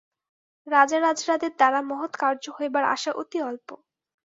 [0.67, 3.67] রাজারাজড়াদের দ্বারা মহৎ কার্য হইবার আশা অতি অল্প।